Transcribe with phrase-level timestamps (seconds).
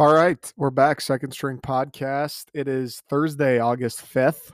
[0.00, 1.02] All right, we're back.
[1.02, 2.46] Second String Podcast.
[2.54, 4.52] It is Thursday, August 5th,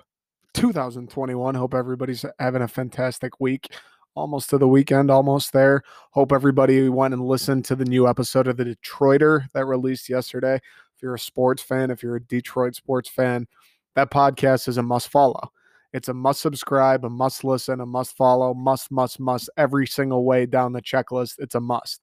[0.54, 1.54] 2021.
[1.54, 3.72] Hope everybody's having a fantastic week.
[4.16, 5.84] Almost to the weekend, almost there.
[6.10, 10.56] Hope everybody went and listened to the new episode of The Detroiter that released yesterday.
[10.56, 13.46] If you're a sports fan, if you're a Detroit sports fan,
[13.94, 15.52] that podcast is a must follow.
[15.92, 20.24] It's a must subscribe, a must listen, a must follow, must, must, must, every single
[20.24, 21.34] way down the checklist.
[21.38, 22.02] It's a must.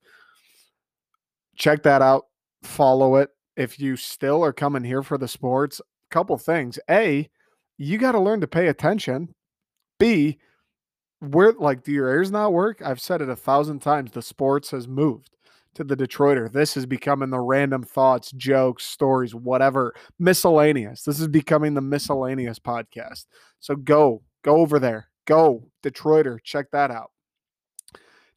[1.58, 2.28] Check that out
[2.64, 3.30] follow it.
[3.56, 6.80] If you still are coming here for the sports, couple things.
[6.90, 7.30] A,
[7.78, 9.34] you got to learn to pay attention.
[10.00, 10.40] B,
[11.20, 12.82] where like do your ears not work?
[12.84, 14.12] I've said it a thousand times.
[14.12, 15.30] The sports has moved
[15.76, 16.52] to the Detroiter.
[16.52, 21.04] This is becoming the random thoughts, jokes, stories, whatever, miscellaneous.
[21.04, 23.26] This is becoming the miscellaneous podcast.
[23.60, 25.10] So go, go over there.
[25.26, 26.38] Go, Detroiter.
[26.44, 27.12] Check that out.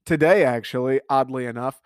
[0.06, 1.82] Today, actually, oddly enough,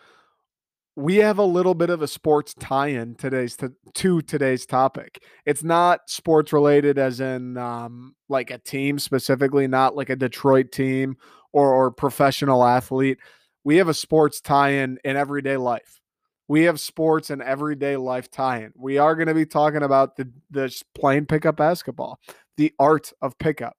[0.96, 5.22] we have a little bit of a sports tie-in today's to, to today's topic.
[5.46, 10.72] It's not sports related, as in um, like a team specifically, not like a Detroit
[10.72, 11.16] team
[11.52, 13.18] or or professional athlete.
[13.64, 16.00] We have a sports tie-in in everyday life.
[16.48, 18.72] We have sports and everyday life tie-in.
[18.76, 22.18] We are going to be talking about the the playing pickup basketball,
[22.56, 23.76] the art of pickup,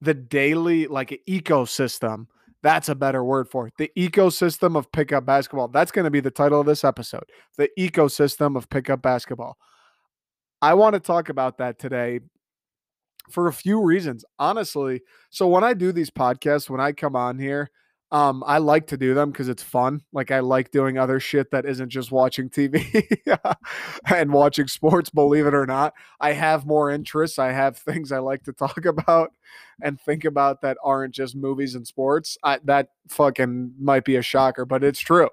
[0.00, 2.26] the daily like ecosystem
[2.64, 3.74] that's a better word for it.
[3.76, 5.68] The ecosystem of pickup basketball.
[5.68, 7.24] That's going to be the title of this episode.
[7.58, 9.58] The ecosystem of pickup basketball.
[10.62, 12.20] I want to talk about that today
[13.30, 14.24] for a few reasons.
[14.38, 17.70] Honestly, so when I do these podcasts, when I come on here,
[18.14, 20.00] um, I like to do them because it's fun.
[20.12, 23.08] Like I like doing other shit that isn't just watching TV
[24.14, 25.10] and watching sports.
[25.10, 27.40] Believe it or not, I have more interests.
[27.40, 29.32] I have things I like to talk about
[29.82, 32.38] and think about that aren't just movies and sports.
[32.44, 35.28] I, that fucking might be a shocker, but it's true.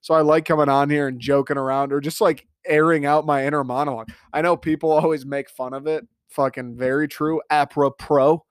[0.00, 3.46] So I like coming on here and joking around or just like airing out my
[3.46, 4.10] inner monologue.
[4.32, 6.04] I know people always make fun of it.
[6.30, 7.40] Fucking very true.
[7.50, 8.44] Apropos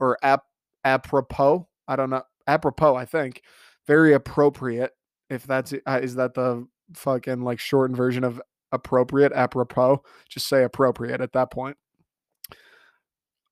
[0.00, 0.44] or ap
[0.82, 1.68] apropos.
[1.86, 3.42] I don't know apropos, I think,
[3.86, 4.92] very appropriate.
[5.30, 8.40] If that's uh, is that the fucking like shortened version of
[8.72, 11.76] appropriate, apropos, just say appropriate at that point.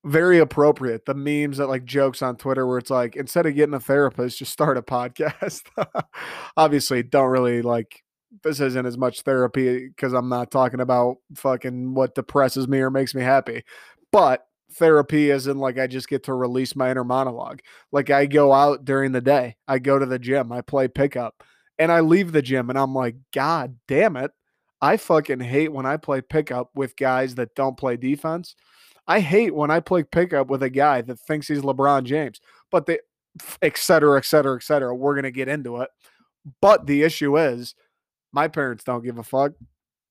[0.05, 1.05] Very appropriate.
[1.05, 4.39] The memes that like jokes on Twitter where it's like instead of getting a therapist,
[4.39, 5.63] just start a podcast.
[6.57, 8.03] Obviously, don't really like
[8.43, 12.91] this isn't as much therapy because I'm not talking about fucking what depresses me or
[12.91, 13.65] makes me happy.
[14.13, 17.61] But therapy as in like I just get to release my inner monologue.
[17.93, 21.43] Like I go out during the day, I go to the gym, I play pickup,
[21.79, 24.31] and I leave the gym and I'm like, God damn it.
[24.81, 28.55] I fucking hate when I play pickup with guys that don't play defense.
[29.07, 32.41] I hate when I play pickup with a guy that thinks he's LeBron James,
[32.71, 32.99] but they,
[33.63, 34.95] et cetera, et cetera, et cetera.
[34.95, 35.91] We're going to get into it.
[36.61, 37.75] But the issue is,
[38.33, 39.53] my parents don't give a fuck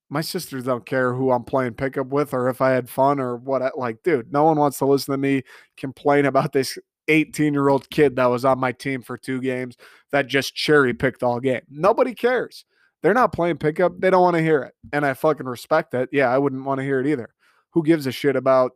[0.09, 3.37] my sisters don't care who I'm playing pickup with or if I had fun or
[3.37, 3.61] what.
[3.61, 5.43] I, like, dude, no one wants to listen to me
[5.77, 6.77] complain about this
[7.07, 9.75] 18 year old kid that was on my team for two games
[10.11, 11.61] that just cherry picked all game.
[11.69, 12.65] Nobody cares.
[13.01, 13.99] They're not playing pickup.
[13.99, 14.73] They don't want to hear it.
[14.91, 16.09] And I fucking respect it.
[16.11, 17.29] Yeah, I wouldn't want to hear it either.
[17.71, 18.71] Who gives a shit about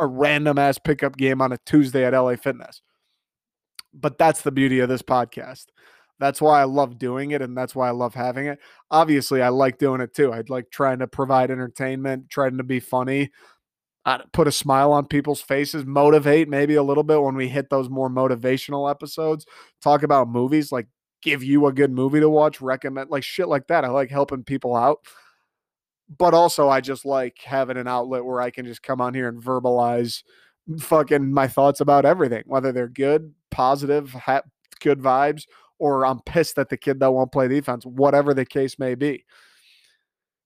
[0.00, 2.82] a random ass pickup game on a Tuesday at LA Fitness?
[3.94, 5.66] But that's the beauty of this podcast.
[6.18, 8.58] That's why I love doing it and that's why I love having it.
[8.90, 10.32] Obviously, I like doing it too.
[10.32, 13.30] I'd like trying to provide entertainment, trying to be funny,
[14.06, 17.68] uh, put a smile on people's faces, motivate maybe a little bit when we hit
[17.70, 19.46] those more motivational episodes,
[19.82, 20.86] talk about movies, like
[21.22, 23.84] give you a good movie to watch, recommend like shit like that.
[23.84, 25.00] I like helping people out.
[26.18, 29.28] But also, I just like having an outlet where I can just come on here
[29.28, 30.22] and verbalize
[30.78, 34.42] fucking my thoughts about everything, whether they're good, positive, ha-
[34.80, 35.46] good vibes,
[35.78, 39.24] or I'm pissed at the kid that won't play defense, whatever the case may be.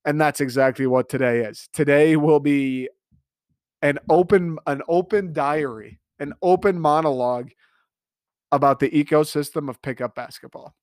[0.05, 1.69] And that's exactly what today is.
[1.73, 2.89] Today will be
[3.83, 7.51] an open an open diary, an open monologue
[8.53, 10.75] about the ecosystem of pickup basketball.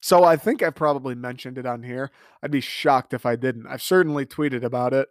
[0.00, 2.10] So I think I've probably mentioned it on here.
[2.42, 3.66] I'd be shocked if I didn't.
[3.66, 5.08] I've certainly tweeted about it.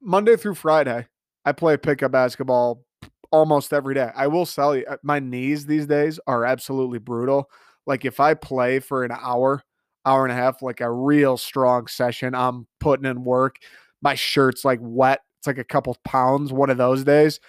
[0.00, 1.06] Monday through Friday,
[1.44, 2.84] I play pickup basketball
[3.32, 4.10] almost every day.
[4.14, 7.50] I will tell you, uh, my knees these days are absolutely brutal.
[7.86, 9.62] Like if I play for an hour,
[10.04, 13.56] hour and a half, like a real strong session, I'm putting in work.
[14.02, 15.20] My shirt's like wet.
[15.40, 17.40] It's like a couple pounds one of those days.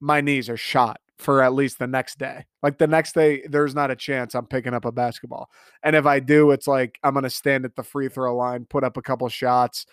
[0.00, 2.44] My knees are shot for at least the next day.
[2.62, 5.50] Like the next day, there's not a chance I'm picking up a basketball.
[5.82, 8.66] And if I do, it's like I'm going to stand at the free throw line,
[8.68, 9.86] put up a couple shots.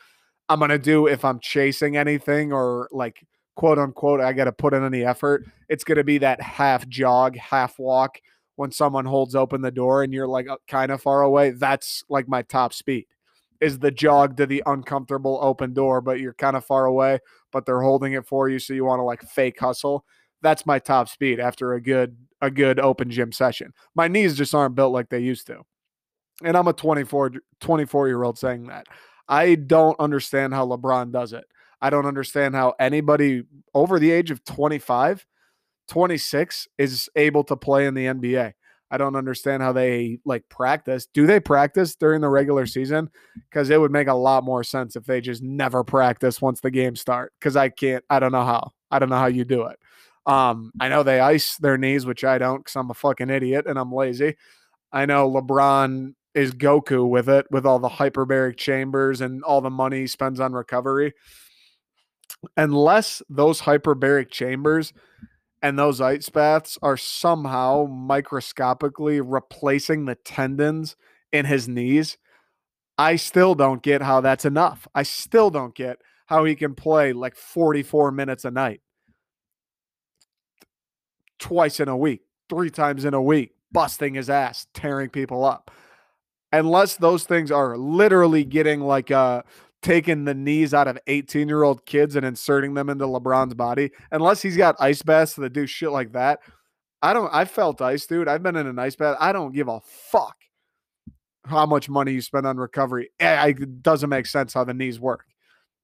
[0.47, 3.23] I'm going to do if I'm chasing anything or like
[3.59, 6.87] quote unquote, I got to put in any effort, it's going to be that half
[6.87, 8.21] jog, half walk
[8.55, 11.49] when someone holds open the door and you're like uh, kind of far away.
[11.49, 13.05] That's like my top speed.
[13.59, 17.19] is the jog to the uncomfortable open door, but you're kind of far away,
[17.51, 20.05] but they're holding it for you, so you want to like fake hustle.
[20.41, 23.73] That's my top speed after a good a good open gym session.
[23.93, 25.63] My knees just aren't built like they used to.
[26.45, 28.87] And I'm a 24 24 year old saying that.
[29.27, 31.43] I don't understand how LeBron does it.
[31.81, 33.43] I don't understand how anybody
[33.73, 35.25] over the age of 25,
[35.87, 38.53] 26 is able to play in the NBA.
[38.91, 41.07] I don't understand how they like practice.
[41.13, 43.09] Do they practice during the regular season?
[43.49, 46.71] Because it would make a lot more sense if they just never practice once the
[46.71, 47.33] games start.
[47.39, 48.71] Because I can't, I don't know how.
[48.89, 49.77] I don't know how you do it.
[50.25, 53.65] Um, I know they ice their knees, which I don't because I'm a fucking idiot
[53.67, 54.35] and I'm lazy.
[54.91, 59.69] I know LeBron is Goku with it, with all the hyperbaric chambers and all the
[59.69, 61.13] money he spends on recovery.
[62.55, 64.93] Unless those hyperbaric chambers
[65.61, 70.95] and those ice baths are somehow microscopically replacing the tendons
[71.31, 72.17] in his knees,
[72.97, 74.87] I still don't get how that's enough.
[74.93, 78.81] I still don't get how he can play like 44 minutes a night,
[81.39, 85.71] twice in a week, three times in a week, busting his ass, tearing people up.
[86.51, 89.43] Unless those things are literally getting like uh
[89.81, 93.91] taking the knees out of 18 year old kids and inserting them into LeBron's body,
[94.11, 96.39] unless he's got ice baths that do shit like that.
[97.01, 98.27] I don't, I felt ice, dude.
[98.27, 99.15] I've been in an ice bath.
[99.19, 100.35] I don't give a fuck
[101.45, 103.09] how much money you spend on recovery.
[103.19, 105.25] Eh, it doesn't make sense how the knees work.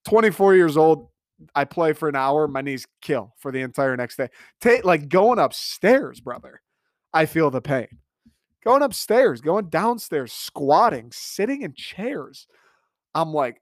[0.06, 1.10] 24 years old,
[1.54, 4.30] I play for an hour, my knees kill for the entire next day.
[4.62, 6.62] Take like going upstairs, brother.
[7.14, 7.88] I feel the pain.
[8.64, 12.48] Going upstairs, going downstairs, squatting, sitting in chairs.
[13.14, 13.62] I'm like,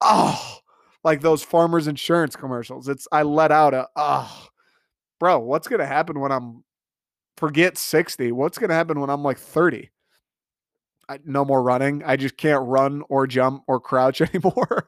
[0.00, 0.58] oh,
[1.04, 2.88] like those farmers insurance commercials.
[2.88, 4.48] It's I let out a oh,
[5.18, 5.38] bro.
[5.38, 6.64] What's gonna happen when I'm
[7.36, 8.32] forget sixty?
[8.32, 9.90] What's gonna happen when I'm like thirty?
[11.08, 12.04] I, no more running.
[12.04, 14.84] I just can't run or jump or crouch anymore.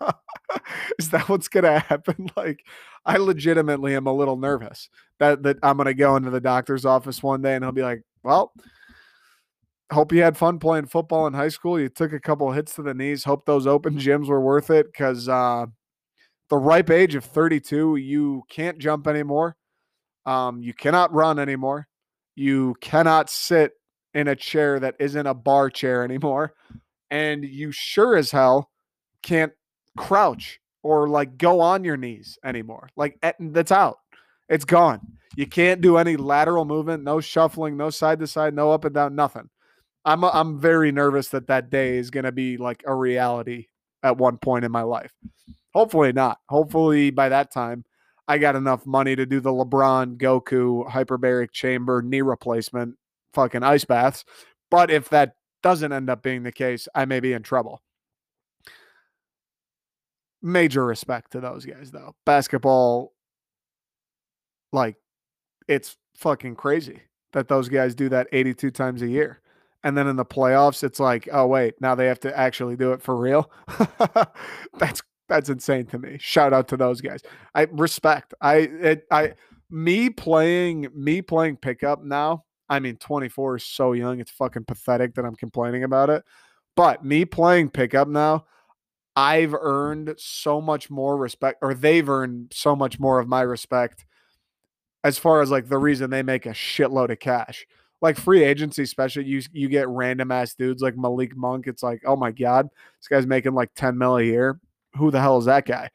[0.99, 2.31] Is that what's gonna happen?
[2.37, 2.65] Like,
[3.05, 4.89] I legitimately am a little nervous
[5.19, 8.03] that that I'm gonna go into the doctor's office one day and he'll be like,
[8.23, 8.53] "Well,
[9.93, 11.79] hope you had fun playing football in high school.
[11.79, 13.25] You took a couple hits to the knees.
[13.25, 15.67] Hope those open gyms were worth it because uh,
[16.51, 19.57] the ripe age of 32, you can't jump anymore.
[20.27, 21.89] Um, you cannot run anymore.
[22.35, 23.73] You cannot sit
[24.15, 26.55] in a chair that isn't a bar chair anymore.
[27.11, 28.71] And you sure as hell
[29.23, 29.53] can't
[29.97, 32.89] crouch or like go on your knees anymore.
[32.97, 33.99] Like that's out.
[34.49, 35.01] It's gone.
[35.37, 38.95] You can't do any lateral movement, no shuffling, no side to side, no up and
[38.95, 39.49] down, nothing.
[40.05, 43.67] I'm uh, I'm very nervous that that day is going to be like a reality
[44.03, 45.13] at one point in my life.
[45.75, 46.39] Hopefully not.
[46.49, 47.85] Hopefully by that time
[48.29, 52.97] I got enough money to do the LeBron Goku hyperbaric chamber knee replacement
[53.35, 54.25] fucking ice baths.
[54.71, 57.81] But if that doesn't end up being the case, I may be in trouble.
[60.41, 62.17] Major respect to those guys though.
[62.27, 63.13] Basketball
[64.73, 64.97] like
[65.69, 67.03] it's fucking crazy
[67.33, 69.42] that those guys do that 82 times a year
[69.85, 72.93] and then in the playoffs it's like oh wait now they have to actually do
[72.93, 73.51] it for real?
[74.79, 76.19] That's that's insane to me.
[76.21, 77.23] Shout out to those guys.
[77.55, 78.35] I respect.
[78.43, 79.33] I it, i
[79.71, 85.15] me playing me playing pickup now i mean 24 is so young it's fucking pathetic
[85.15, 86.23] that i'm complaining about it.
[86.77, 88.45] But me playing pickup now
[89.17, 94.05] i've earned so much more respect or they've earned so much more of my respect
[95.05, 97.67] as far as like the reason they make a shitload of cash
[98.03, 101.69] like free agency, especially you you get random ass dudes like Malik Monk.
[101.69, 102.69] It's like, oh my god,
[102.99, 104.61] this guy's making like ten mil a year.
[104.97, 105.89] Who the hell is that guy?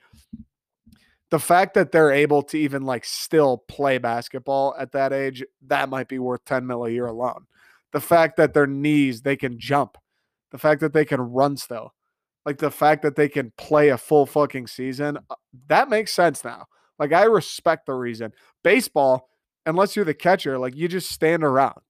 [1.30, 5.90] The fact that they're able to even like still play basketball at that age, that
[5.90, 7.46] might be worth ten mil a year alone.
[7.92, 9.98] The fact that their knees they can jump,
[10.52, 11.94] the fact that they can run still,
[12.46, 15.36] like the fact that they can play a full fucking season, uh,
[15.68, 16.68] that makes sense now.
[16.98, 18.32] Like I respect the reason.
[18.64, 19.30] Baseball,
[19.66, 21.82] unless you're the catcher, like you just stand around.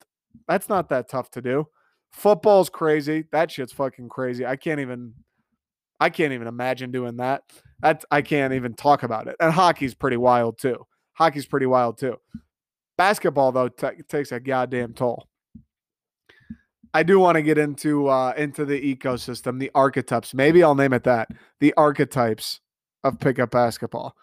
[0.48, 1.67] That's not that tough to do.
[2.12, 3.25] Football's crazy.
[3.32, 4.46] That shit's fucking crazy.
[4.46, 5.13] I can't even
[6.00, 7.44] I can't even imagine doing that.
[7.82, 9.36] That I can't even talk about it.
[9.39, 10.86] And hockey's pretty wild too.
[11.13, 12.17] Hockey's pretty wild too.
[12.98, 15.27] Basketball though t- takes a goddamn toll.
[16.94, 20.34] I do want to get into uh, into the ecosystem, the archetypes.
[20.34, 21.29] Maybe I'll name it that.
[21.60, 22.60] The archetypes
[23.03, 24.15] of pickup basketball.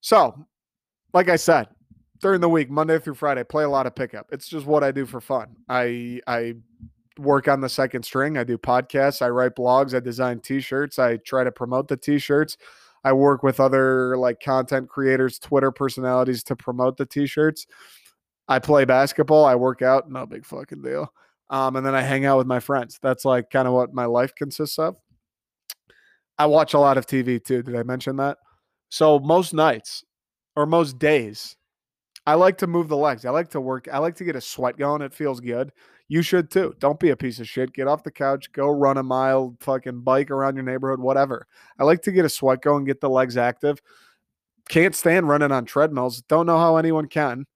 [0.00, 0.46] So,
[1.12, 1.68] like I said,
[2.20, 4.28] during the week, Monday through Friday, play a lot of pickup.
[4.32, 5.56] It's just what I do for fun.
[5.68, 6.54] I I
[7.18, 8.36] work on the second string.
[8.36, 9.22] I do podcasts.
[9.22, 9.94] I write blogs.
[9.94, 10.98] I design t-shirts.
[10.98, 12.56] I try to promote the t-shirts.
[13.04, 17.66] I work with other like content creators, Twitter personalities to promote the t-shirts.
[18.48, 19.44] I play basketball.
[19.44, 20.10] I work out.
[20.10, 21.12] No big fucking deal.
[21.50, 22.98] Um, and then I hang out with my friends.
[23.00, 24.96] That's like kind of what my life consists of.
[26.38, 27.62] I watch a lot of TV too.
[27.62, 28.38] Did I mention that?
[28.88, 30.04] So most nights
[30.56, 31.56] or most days,
[32.26, 33.24] I like to move the legs.
[33.24, 33.88] I like to work.
[33.92, 35.02] I like to get a sweat going.
[35.02, 35.72] It feels good.
[36.08, 36.74] You should too.
[36.78, 37.72] Don't be a piece of shit.
[37.72, 41.46] Get off the couch, go run a mile, fucking bike around your neighborhood, whatever.
[41.78, 43.80] I like to get a sweat going, get the legs active.
[44.68, 46.22] Can't stand running on treadmills.
[46.22, 47.46] Don't know how anyone can.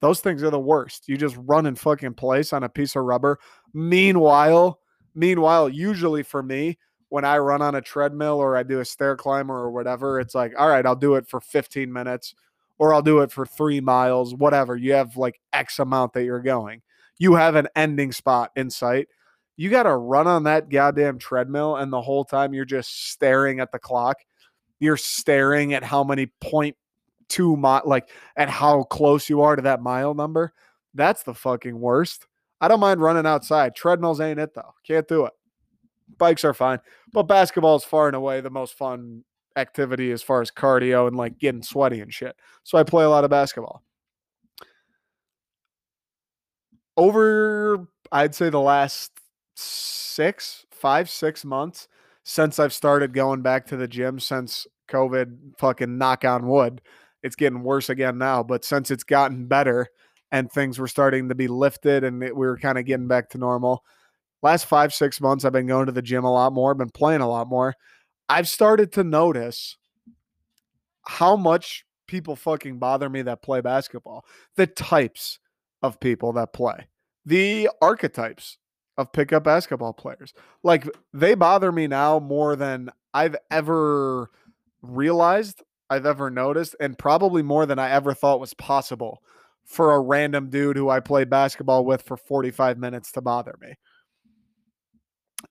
[0.00, 1.08] Those things are the worst.
[1.08, 3.38] You just run in fucking place on a piece of rubber.
[3.72, 4.80] Meanwhile,
[5.14, 6.78] meanwhile, usually for me,
[7.08, 10.34] when I run on a treadmill or I do a stair climber or whatever, it's
[10.34, 12.34] like, all right, I'll do it for 15 minutes
[12.78, 14.76] or I'll do it for three miles, whatever.
[14.76, 16.82] You have like X amount that you're going.
[17.18, 19.08] You have an ending spot in sight.
[19.56, 23.60] You got to run on that goddamn treadmill, and the whole time you're just staring
[23.60, 24.18] at the clock.
[24.78, 26.76] You're staring at how many point
[27.28, 30.52] two mile, like at how close you are to that mile number.
[30.94, 32.26] That's the fucking worst.
[32.60, 33.74] I don't mind running outside.
[33.74, 34.74] Treadmills ain't it though.
[34.86, 35.32] Can't do it.
[36.18, 36.78] Bikes are fine,
[37.12, 39.24] but basketball is far and away the most fun
[39.56, 42.36] activity as far as cardio and like getting sweaty and shit.
[42.64, 43.82] So I play a lot of basketball.
[46.96, 49.12] Over, I'd say the last
[49.54, 51.88] six, five, six months
[52.24, 56.80] since I've started going back to the gym since COVID fucking knock on wood.
[57.22, 59.88] It's getting worse again now, but since it's gotten better
[60.32, 63.30] and things were starting to be lifted and it, we were kind of getting back
[63.30, 63.84] to normal,
[64.42, 67.20] last five, six months, I've been going to the gym a lot more, been playing
[67.20, 67.74] a lot more.
[68.28, 69.76] I've started to notice
[71.02, 74.24] how much people fucking bother me that play basketball.
[74.56, 75.38] The types
[75.82, 76.88] of people that play,
[77.24, 78.58] the archetypes
[78.96, 80.32] of pickup basketball players.
[80.62, 84.30] Like they bother me now more than I've ever
[84.82, 89.22] realized, I've ever noticed, and probably more than I ever thought was possible
[89.64, 93.74] for a random dude who I play basketball with for 45 minutes to bother me.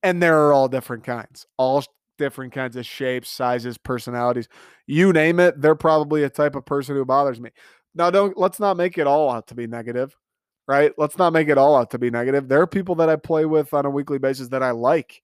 [0.01, 1.84] And there are all different kinds, all
[2.18, 4.48] different kinds of shapes, sizes, personalities.
[4.88, 7.52] You name it, they're probably a type of person who bothers me.
[7.94, 10.16] Now, don't let's not make it all out to be negative,
[10.68, 10.92] right?
[10.98, 12.48] Let's not make it all out to be negative.
[12.48, 15.22] There are people that I play with on a weekly basis that I like,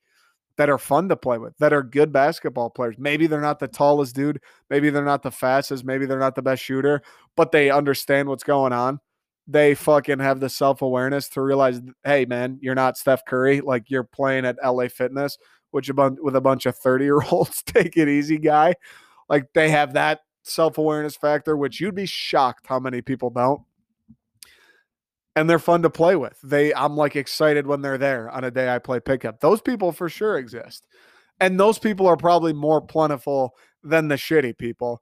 [0.58, 2.96] that are fun to play with, that are good basketball players.
[2.98, 6.42] Maybe they're not the tallest dude, maybe they're not the fastest, maybe they're not the
[6.42, 7.02] best shooter,
[7.36, 9.00] but they understand what's going on.
[9.48, 13.60] They fucking have the self awareness to realize, hey, man, you're not Steph Curry.
[13.60, 15.38] Like you're playing at LA Fitness
[15.72, 18.75] which a bunch with a bunch of 30 year olds take it easy guy.
[19.28, 23.62] Like they have that self awareness factor, which you'd be shocked how many people don't.
[25.36, 26.38] And they're fun to play with.
[26.44, 29.40] They, I'm like excited when they're there on a day I play pickup.
[29.40, 30.86] Those people for sure exist.
[31.40, 35.01] And those people are probably more plentiful than the shitty people.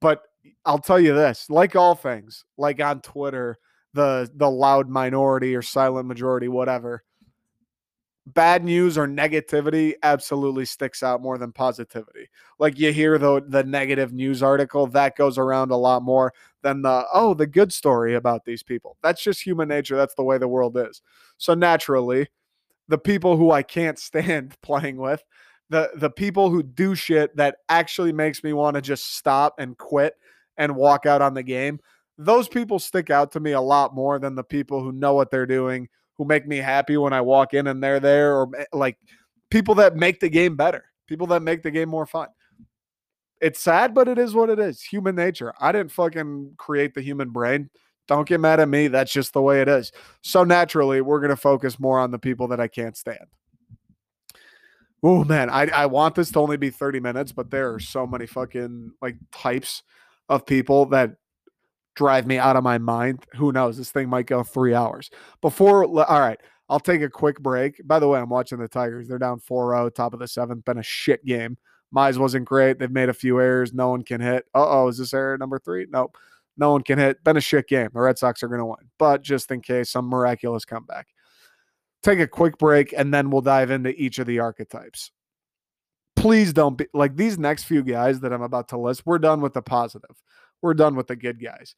[0.00, 0.22] But
[0.64, 3.58] I'll tell you this like all things, like on Twitter,
[3.92, 7.02] the the loud minority or silent majority, whatever
[8.26, 12.28] bad news or negativity absolutely sticks out more than positivity.
[12.58, 16.82] Like you hear the the negative news article that goes around a lot more than
[16.82, 18.96] the oh the good story about these people.
[19.02, 19.96] That's just human nature.
[19.96, 21.02] That's the way the world is.
[21.38, 22.28] So naturally,
[22.88, 25.22] the people who I can't stand playing with,
[25.70, 29.78] the the people who do shit that actually makes me want to just stop and
[29.78, 30.14] quit
[30.56, 31.78] and walk out on the game.
[32.18, 35.30] Those people stick out to me a lot more than the people who know what
[35.30, 38.64] they're doing, who make me happy when I walk in and they're there, or eh,
[38.72, 38.98] like
[39.50, 42.28] people that make the game better, people that make the game more fun.
[43.40, 44.82] It's sad, but it is what it is.
[44.82, 45.52] Human nature.
[45.60, 47.68] I didn't fucking create the human brain.
[48.08, 48.88] Don't get mad at me.
[48.88, 49.92] That's just the way it is.
[50.22, 53.26] So naturally, we're going to focus more on the people that I can't stand.
[55.02, 58.06] Oh man, I, I want this to only be 30 minutes, but there are so
[58.06, 59.82] many fucking like types
[60.28, 61.16] of people that
[61.96, 63.24] drive me out of my mind.
[63.34, 63.76] Who knows?
[63.76, 65.10] This thing might go three hours.
[65.40, 66.38] Before, all right,
[66.68, 67.80] I'll take a quick break.
[67.86, 69.08] By the way, I'm watching the Tigers.
[69.08, 70.64] They're down 4 0, top of the seventh.
[70.64, 71.56] Been a shit game.
[71.94, 72.78] Mize wasn't great.
[72.78, 73.72] They've made a few errors.
[73.72, 74.44] No one can hit.
[74.54, 75.86] Uh oh, is this error number three?
[75.88, 76.16] Nope.
[76.56, 77.22] No one can hit.
[77.22, 77.90] Been a shit game.
[77.92, 78.90] The Red Sox are going to win.
[78.98, 81.08] But just in case, some miraculous comeback.
[82.02, 85.10] Take a quick break and then we'll dive into each of the archetypes.
[86.16, 89.04] Please don't be like these next few guys that I'm about to list.
[89.04, 90.16] We're done with the positive
[90.66, 91.74] we're done with the good guys.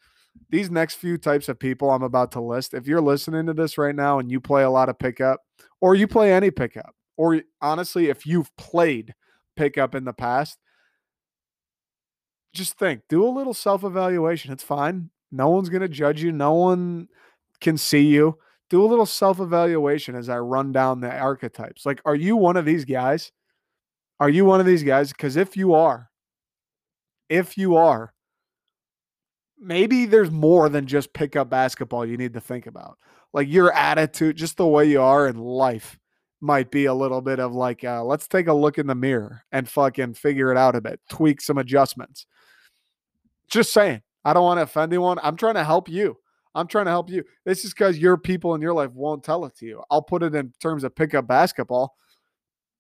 [0.50, 3.78] These next few types of people I'm about to list, if you're listening to this
[3.78, 5.40] right now and you play a lot of pickup
[5.80, 9.14] or you play any pickup, or honestly, if you've played
[9.57, 10.59] pickup in the past,
[12.54, 14.52] just think, do a little self evaluation.
[14.52, 15.11] It's fine.
[15.30, 17.09] No one's going to judge you, no one
[17.61, 18.38] can see you.
[18.71, 21.85] Do a little self evaluation as I run down the archetypes.
[21.87, 23.33] Like, are you one of these guys?
[24.21, 25.12] Are you one of these guys?
[25.12, 26.11] Because if you are,
[27.28, 28.12] if you are,
[29.60, 32.98] maybe there's more than just pick up basketball you need to think about.
[33.32, 35.98] Like your attitude, just the way you are in life
[36.40, 39.42] might be a little bit of like, uh, let's take a look in the mirror
[39.52, 42.26] and fucking figure it out a bit, tweak some adjustments.
[43.48, 44.02] Just saying.
[44.24, 45.18] I don't want to offend anyone.
[45.22, 46.18] I'm trying to help you.
[46.54, 47.24] I'm trying to help you.
[47.44, 49.82] This is because your people in your life won't tell it to you.
[49.90, 51.94] I'll put it in terms of pickup basketball.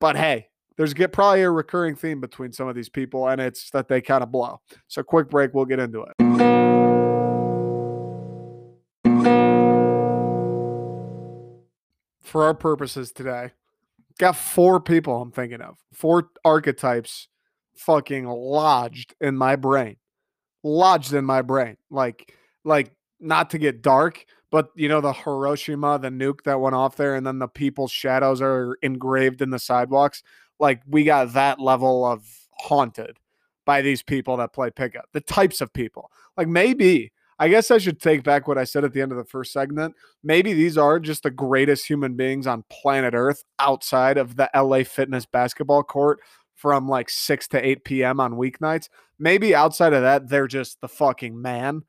[0.00, 3.70] But hey, there's get probably a recurring theme between some of these people, and it's
[3.70, 4.60] that they kind of blow.
[4.88, 6.27] So quick break, we'll get into it.
[12.28, 13.52] For our purposes today,
[14.18, 17.28] got four people I'm thinking of, four archetypes
[17.76, 19.96] fucking lodged in my brain.
[20.62, 21.76] Lodged in my brain.
[21.90, 26.74] Like, like not to get dark, but you know, the Hiroshima, the nuke that went
[26.74, 30.22] off there, and then the people's shadows are engraved in the sidewalks.
[30.58, 33.18] Like, we got that level of haunted
[33.64, 36.10] by these people that play pickup, the types of people.
[36.36, 39.18] Like, maybe I guess I should take back what I said at the end of
[39.18, 39.94] the first segment.
[40.24, 44.82] Maybe these are just the greatest human beings on planet Earth outside of the LA
[44.82, 46.20] Fitness basketball court
[46.54, 48.18] from like 6 to 8 p.m.
[48.18, 48.88] on weeknights.
[49.18, 51.82] Maybe outside of that, they're just the fucking man.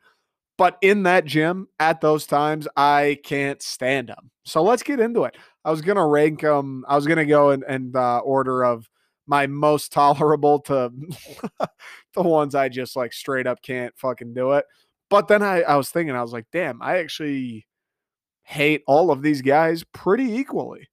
[0.58, 4.29] But in that gym at those times, I can't stand them.
[4.44, 5.38] So let's get into it.
[5.65, 8.63] I was going to rank them, I was going to go in, in uh, order
[8.63, 8.89] of
[9.25, 10.91] my most tolerable to
[12.13, 14.65] the ones I just like straight up can't fucking do it.
[15.10, 17.66] But then I, I was thinking, I was like, damn, I actually
[18.44, 20.88] hate all of these guys pretty equally,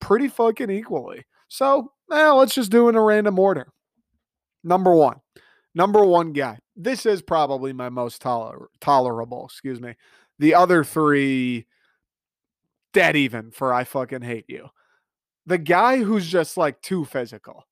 [0.00, 1.24] pretty fucking equally.
[1.48, 3.72] So now let's just do in a random order.
[4.62, 5.16] Number one,
[5.74, 6.58] number one guy.
[6.76, 9.46] This is probably my most toler- tolerable.
[9.46, 9.94] Excuse me.
[10.38, 11.66] The other three,
[12.92, 14.68] dead even for I fucking hate you.
[15.46, 17.64] The guy who's just like too physical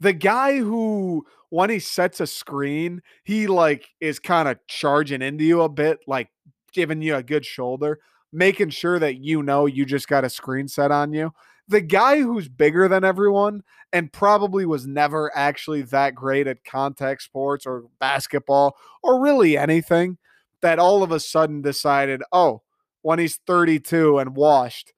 [0.00, 5.44] the guy who when he sets a screen, he like is kind of charging into
[5.44, 6.28] you a bit, like
[6.72, 7.98] giving you a good shoulder,
[8.32, 11.32] making sure that you know you just got a screen set on you.
[11.68, 17.22] The guy who's bigger than everyone and probably was never actually that great at contact
[17.22, 20.18] sports or basketball or really anything
[20.62, 22.62] that all of a sudden decided, oh,
[23.02, 24.92] when he's 32 and washed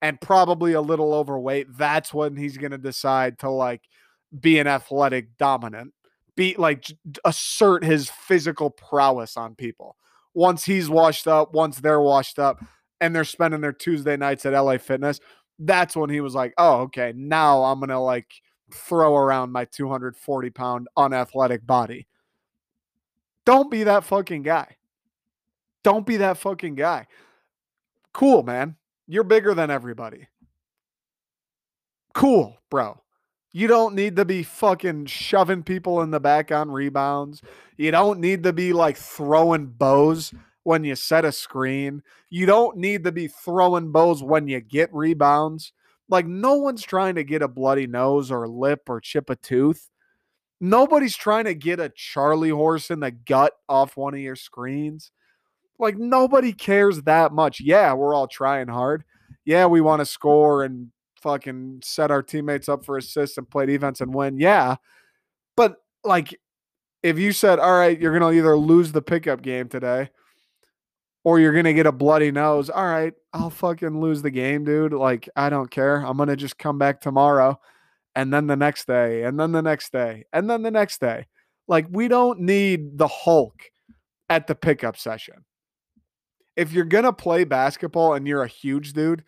[0.00, 3.82] and probably a little overweight, that's when he's going to decide to like
[4.40, 5.92] be an athletic dominant,
[6.36, 6.86] be like
[7.24, 9.96] assert his physical prowess on people.
[10.34, 12.62] Once he's washed up, once they're washed up,
[13.00, 15.20] and they're spending their Tuesday nights at LA Fitness,
[15.58, 18.30] that's when he was like, oh, okay, now I'm going to like
[18.72, 22.06] throw around my 240 pound unathletic body.
[23.44, 24.76] Don't be that fucking guy.
[25.82, 27.06] Don't be that fucking guy.
[28.12, 28.76] Cool, man.
[29.06, 30.28] You're bigger than everybody.
[32.14, 33.00] Cool, bro.
[33.52, 37.40] You don't need to be fucking shoving people in the back on rebounds.
[37.76, 40.34] You don't need to be like throwing bows
[40.64, 42.02] when you set a screen.
[42.28, 45.72] You don't need to be throwing bows when you get rebounds.
[46.10, 49.88] Like, no one's trying to get a bloody nose or lip or chip a tooth.
[50.60, 55.10] Nobody's trying to get a Charlie horse in the gut off one of your screens.
[55.78, 57.60] Like, nobody cares that much.
[57.60, 59.04] Yeah, we're all trying hard.
[59.44, 60.90] Yeah, we want to score and
[61.22, 64.38] fucking set our teammates up for assists and play defense and win.
[64.38, 64.76] Yeah.
[65.56, 66.38] But like
[67.02, 70.10] if you said, all right, you're gonna either lose the pickup game today
[71.24, 74.92] or you're gonna get a bloody nose, all right, I'll fucking lose the game, dude.
[74.92, 75.96] Like, I don't care.
[75.96, 77.58] I'm gonna just come back tomorrow
[78.14, 81.26] and then the next day, and then the next day, and then the next day.
[81.68, 83.54] Like, we don't need the Hulk
[84.28, 85.44] at the pickup session.
[86.56, 89.22] If you're gonna play basketball and you're a huge dude,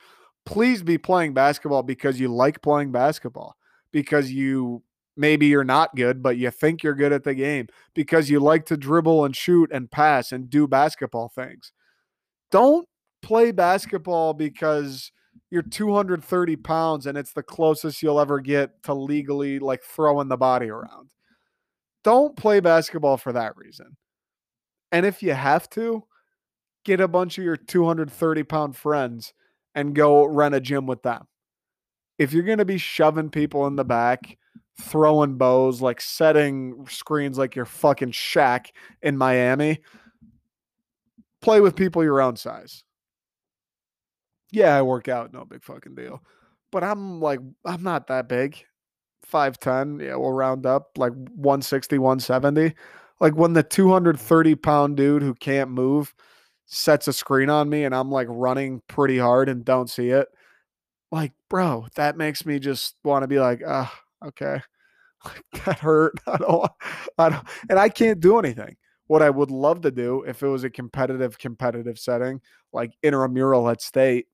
[0.50, 3.54] please be playing basketball because you like playing basketball,
[3.92, 4.82] because you
[5.16, 8.66] maybe you're not good, but you think you're good at the game, because you like
[8.66, 11.72] to dribble and shoot and pass and do basketball things.
[12.50, 12.88] Don't
[13.22, 15.12] play basketball because
[15.50, 20.36] you're 230 pounds and it's the closest you'll ever get to legally like throwing the
[20.36, 21.10] body around.
[22.02, 23.96] Don't play basketball for that reason.
[24.90, 26.02] And if you have to,
[26.84, 29.32] get a bunch of your 230 pound friends
[29.74, 31.26] and go run a gym with them.
[32.18, 34.36] If you're going to be shoving people in the back,
[34.80, 38.66] throwing bows, like setting screens like your fucking Shaq
[39.02, 39.80] in Miami,
[41.40, 42.84] play with people your own size.
[44.52, 46.22] Yeah, I work out, no big fucking deal.
[46.72, 48.64] But I'm like, I'm not that big.
[49.30, 52.74] 5'10, yeah, we'll round up like 160, 170.
[53.20, 56.14] Like when the 230 pound dude who can't move
[56.70, 60.28] sets a screen on me and I'm like running pretty hard and don't see it,
[61.12, 63.92] like, bro, that makes me just want to be like, ah,
[64.26, 64.60] okay.
[65.66, 66.14] that hurt.
[66.26, 66.72] I don't,
[67.18, 68.76] I don't, and I can't do anything.
[69.08, 72.40] What I would love to do if it was a competitive, competitive setting,
[72.72, 74.26] like intramural at state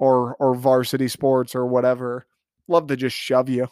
[0.00, 2.26] or or varsity sports or whatever.
[2.68, 3.68] Love to just shove you.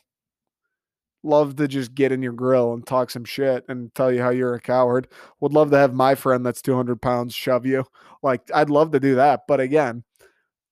[1.23, 4.31] Love to just get in your grill and talk some shit and tell you how
[4.31, 5.07] you're a coward.
[5.41, 7.85] Would love to have my friend that's 200 pounds shove you.
[8.23, 9.43] Like, I'd love to do that.
[9.47, 10.05] But again,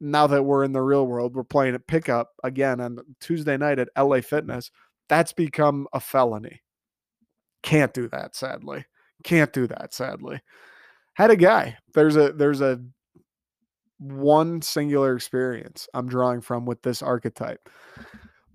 [0.00, 3.78] now that we're in the real world, we're playing at pickup again on Tuesday night
[3.78, 4.70] at LA Fitness.
[5.08, 6.62] That's become a felony.
[7.62, 8.84] Can't do that, sadly.
[9.24, 10.40] Can't do that, sadly.
[11.14, 11.76] Had a guy.
[11.94, 12.80] There's a there's a
[13.98, 17.68] one singular experience I'm drawing from with this archetype.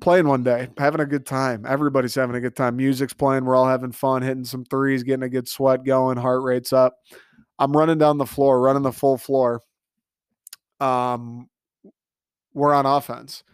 [0.03, 1.65] Playing one day, having a good time.
[1.65, 2.75] Everybody's having a good time.
[2.75, 3.45] Music's playing.
[3.45, 6.97] We're all having fun, hitting some threes, getting a good sweat going, heart rate's up.
[7.57, 9.61] I'm running down the floor, running the full floor.
[10.81, 11.47] Um,
[12.53, 13.45] we're on offense.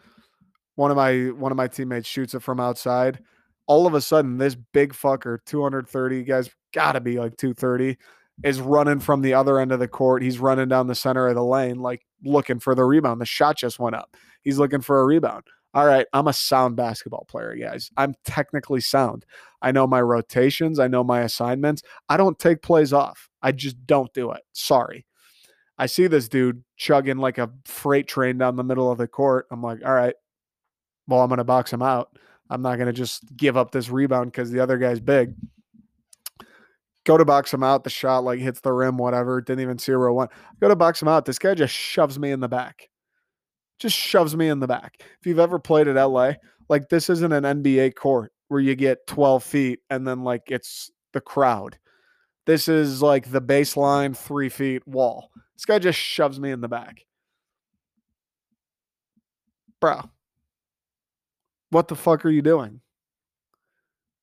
[0.73, 3.19] One of my one of my teammates shoots it from outside.
[3.67, 7.95] All of a sudden, this big fucker, 230 guys, gotta be like 230,
[8.43, 10.23] is running from the other end of the court.
[10.23, 13.21] He's running down the center of the lane, like looking for the rebound.
[13.21, 14.17] The shot just went up.
[14.41, 15.43] He's looking for a rebound.
[15.73, 17.91] All right, I'm a sound basketball player, guys.
[17.95, 19.25] I'm technically sound.
[19.61, 21.83] I know my rotations, I know my assignments.
[22.07, 23.29] I don't take plays off.
[23.41, 24.41] I just don't do it.
[24.53, 25.05] Sorry.
[25.77, 29.47] I see this dude chugging like a freight train down the middle of the court.
[29.51, 30.15] I'm like, all right,
[31.07, 32.17] well, I'm going to box him out.
[32.49, 35.35] I'm not going to just give up this rebound because the other guy's big
[37.09, 37.83] go to box him out.
[37.83, 39.41] The shot like hits the rim, whatever.
[39.41, 40.31] Didn't even see where it went.
[40.59, 41.25] Go to box him out.
[41.25, 42.88] This guy just shoves me in the back.
[43.79, 44.97] Just shoves me in the back.
[44.99, 46.33] If you've ever played at LA,
[46.67, 50.91] like this isn't an NBA court where you get 12 feet and then like it's
[51.13, 51.77] the crowd.
[52.45, 55.31] This is like the baseline three feet wall.
[55.55, 57.05] This guy just shoves me in the back.
[59.79, 60.09] Bro,
[61.69, 62.81] what the fuck are you doing?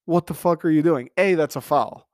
[0.05, 1.09] What the fuck are you doing?
[1.17, 2.09] A, that's a foul.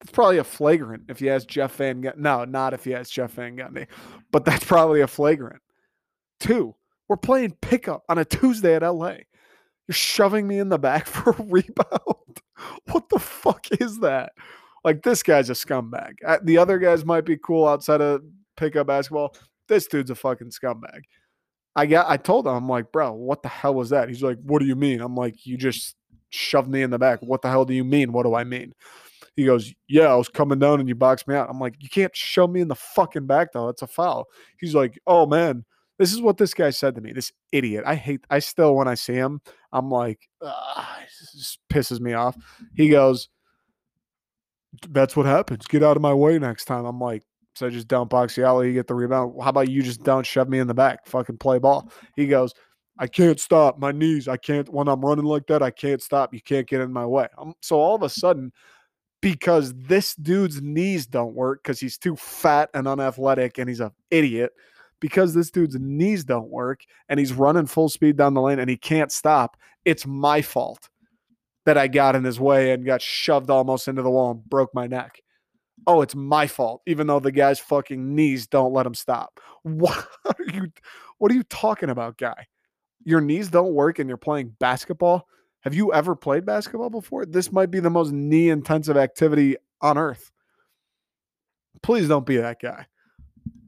[0.00, 2.16] It's probably a flagrant if you ask Jeff Van Gundy.
[2.16, 3.86] No, not if you ask Jeff Van Gundy,
[4.30, 5.60] but that's probably a flagrant.
[6.40, 6.74] Two,
[7.08, 9.16] we're playing pickup on a Tuesday at LA.
[9.86, 12.40] You're shoving me in the back for a rebound.
[12.90, 14.32] what the fuck is that?
[14.84, 16.14] Like, this guy's a scumbag.
[16.26, 18.22] Uh, the other guys might be cool outside of
[18.56, 19.36] pickup basketball.
[19.68, 21.02] This dude's a fucking scumbag.
[21.76, 24.08] I got I told him, I'm like, bro, what the hell was that?
[24.08, 25.00] He's like, what do you mean?
[25.00, 25.94] I'm like, you just
[26.30, 27.20] shoved me in the back.
[27.20, 28.12] What the hell do you mean?
[28.12, 28.72] What do I mean?
[29.36, 31.48] He goes, Yeah, I was coming down and you boxed me out.
[31.50, 33.66] I'm like, You can't shove me in the fucking back though.
[33.66, 34.26] That's a foul.
[34.58, 35.64] He's like, Oh man,
[36.00, 37.12] this is what this guy said to me.
[37.12, 37.84] This idiot.
[37.86, 39.38] I hate, I still, when I see him,
[39.70, 42.38] I'm like, this pisses me off.
[42.74, 43.28] He goes,
[44.88, 45.66] That's what happens.
[45.66, 46.86] Get out of my way next time.
[46.86, 47.22] I'm like,
[47.54, 49.34] so I just don't box you you get the rebound.
[49.42, 51.06] How about you just don't shove me in the back?
[51.06, 51.92] Fucking play ball.
[52.16, 52.54] He goes,
[52.98, 54.26] I can't stop my knees.
[54.26, 55.62] I can't when I'm running like that.
[55.62, 56.32] I can't stop.
[56.32, 57.26] You can't get in my way.
[57.36, 58.52] I'm, so all of a sudden,
[59.20, 63.90] because this dude's knees don't work because he's too fat and unathletic and he's an
[64.10, 64.52] idiot.
[65.00, 68.68] Because this dude's knees don't work and he's running full speed down the lane and
[68.68, 70.90] he can't stop, it's my fault
[71.66, 74.74] that I got in his way and got shoved almost into the wall and broke
[74.74, 75.20] my neck.
[75.86, 79.40] Oh, it's my fault, even though the guy's fucking knees don't let him stop.
[79.62, 80.72] What are you
[81.18, 82.46] what are you talking about, guy?
[83.04, 85.26] Your knees don't work and you're playing basketball?
[85.60, 87.26] Have you ever played basketball before?
[87.26, 90.30] This might be the most knee intensive activity on earth.
[91.82, 92.86] Please don't be that guy.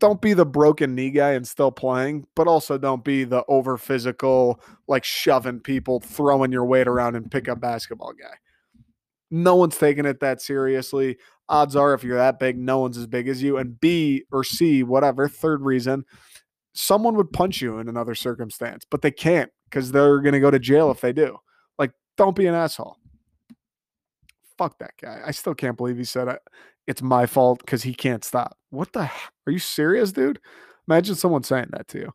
[0.02, 3.78] Don't be the broken knee guy and still playing, but also don't be the over
[3.78, 8.34] physical, like shoving people, throwing your weight around and pick up basketball guy.
[9.30, 11.18] No one's taking it that seriously.
[11.48, 13.58] Odds are, if you're that big, no one's as big as you.
[13.58, 16.04] And B or C, whatever, third reason,
[16.72, 20.50] someone would punch you in another circumstance, but they can't because they're going to go
[20.50, 21.38] to jail if they do.
[21.78, 22.96] Like, don't be an asshole.
[24.58, 25.22] Fuck that guy.
[25.24, 26.40] I still can't believe he said it.
[26.86, 28.58] It's my fault because he can't stop.
[28.70, 29.04] What the?
[29.04, 29.32] Heck?
[29.46, 30.40] Are you serious, dude?
[30.88, 32.12] Imagine someone saying that to you.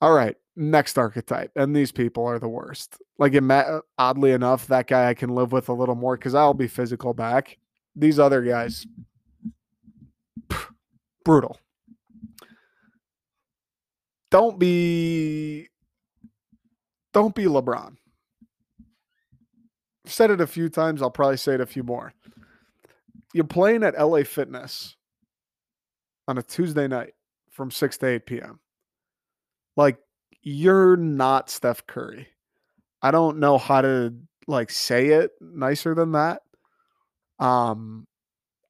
[0.00, 2.98] All right, next archetype, and these people are the worst.
[3.18, 6.34] Like, it, uh, oddly enough, that guy I can live with a little more because
[6.34, 7.58] I'll be physical back.
[7.94, 8.84] These other guys,
[11.24, 11.60] brutal.
[14.32, 15.68] Don't be,
[17.12, 17.96] don't be LeBron.
[20.04, 21.00] I've said it a few times.
[21.00, 22.12] I'll probably say it a few more.
[23.32, 24.96] You're playing at LA Fitness
[26.28, 27.14] on a Tuesday night
[27.50, 28.60] from 6 to 8 p.m.
[29.76, 29.98] Like,
[30.42, 32.28] you're not Steph Curry.
[33.00, 34.14] I don't know how to
[34.46, 36.42] like say it nicer than that.
[37.38, 38.06] Um,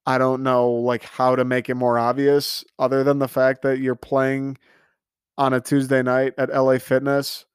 [0.05, 3.79] I don't know like how to make it more obvious other than the fact that
[3.79, 4.57] you're playing
[5.37, 7.45] on a Tuesday night at LA Fitness.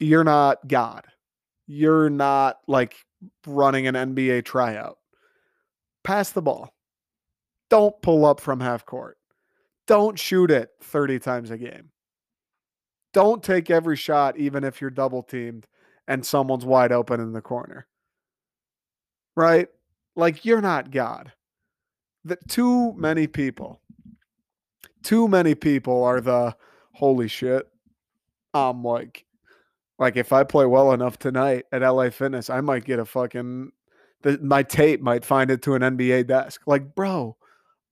[0.00, 1.04] You're not God
[1.68, 2.96] you're not like
[3.46, 4.97] running an NBA tryout.
[6.08, 6.72] Pass the ball.
[7.68, 9.18] Don't pull up from half court.
[9.86, 11.90] Don't shoot it 30 times a game.
[13.12, 15.66] Don't take every shot, even if you're double teamed
[16.06, 17.86] and someone's wide open in the corner.
[19.36, 19.68] Right?
[20.16, 21.30] Like you're not God.
[22.24, 23.82] That too many people,
[25.02, 26.56] too many people are the
[26.92, 27.68] holy shit.
[28.54, 29.26] I'm like,
[29.98, 33.72] like if I play well enough tonight at LA Fitness, I might get a fucking
[34.22, 36.62] the, my tape might find it to an NBA desk.
[36.66, 37.36] Like, bro,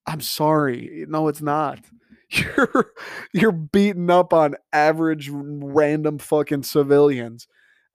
[0.06, 1.04] I'm sorry.
[1.08, 1.80] No, it's not.
[2.28, 2.92] You're
[3.32, 7.46] you're beating up on average random fucking civilians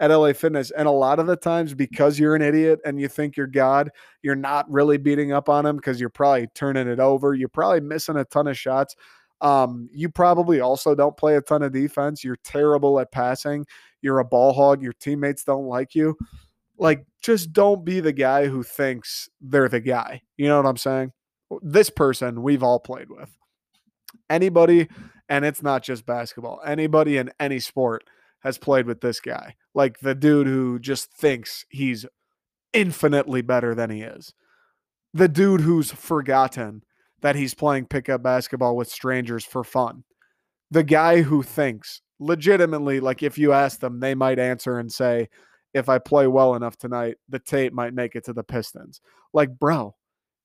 [0.01, 0.71] at LA Fitness.
[0.71, 3.91] And a lot of the times, because you're an idiot and you think you're God,
[4.23, 7.33] you're not really beating up on them because you're probably turning it over.
[7.33, 8.95] You're probably missing a ton of shots.
[9.41, 12.23] Um, you probably also don't play a ton of defense.
[12.23, 13.65] You're terrible at passing.
[14.01, 14.81] You're a ball hog.
[14.81, 16.17] Your teammates don't like you.
[16.81, 20.23] Like, just don't be the guy who thinks they're the guy.
[20.35, 21.11] You know what I'm saying?
[21.61, 23.29] This person we've all played with
[24.31, 24.87] anybody,
[25.29, 28.03] and it's not just basketball, anybody in any sport
[28.39, 29.55] has played with this guy.
[29.75, 32.07] Like the dude who just thinks he's
[32.73, 34.33] infinitely better than he is.
[35.13, 36.81] The dude who's forgotten
[37.21, 40.03] that he's playing pickup basketball with strangers for fun.
[40.71, 45.29] The guy who thinks legitimately, like if you ask them, they might answer and say,
[45.73, 49.01] if I play well enough tonight, the tape might make it to the Pistons.
[49.34, 49.95] Like, bro,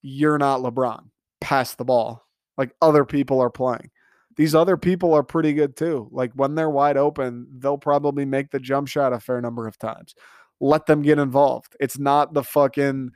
[0.02, 1.04] you're not LeBron.
[1.40, 2.26] Pass the ball.
[2.56, 3.90] Like other people are playing.
[4.36, 6.08] These other people are pretty good too.
[6.10, 9.78] Like when they're wide open, they'll probably make the jump shot a fair number of
[9.78, 10.14] times.
[10.60, 11.76] Let them get involved.
[11.80, 13.10] It's not the fucking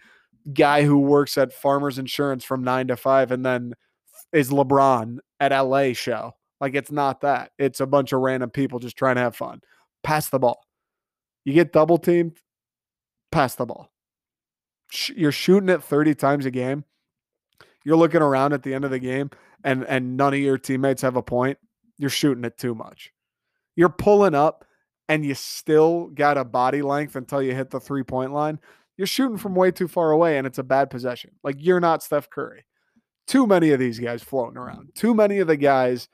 [0.53, 3.75] guy who works at Farmers Insurance from nine to five and then
[4.33, 6.33] is LeBron at LA show.
[6.61, 7.53] Like it's not that.
[7.59, 9.61] It's a bunch of random people just trying to have fun.
[10.03, 10.61] Pass the ball.
[11.45, 12.39] You get double teamed,
[13.33, 13.91] pass the ball.
[15.15, 16.85] You're shooting it 30 times a game
[17.85, 19.31] you're looking around at the end of the game
[19.65, 21.59] and and none of your teammates have a point,
[21.99, 23.13] you're shooting it too much.
[23.77, 24.65] You're pulling up
[25.09, 28.59] and you still got a body length until you hit the three point line.
[28.97, 31.33] You're shooting from way too far away and it's a bad possession.
[31.43, 32.65] Like you're not Steph Curry.
[33.27, 34.91] Too many of these guys floating around.
[34.95, 36.09] Too many of the guys